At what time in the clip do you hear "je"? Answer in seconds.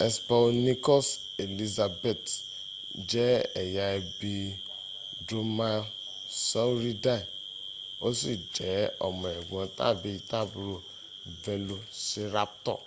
3.10-3.26, 8.54-8.70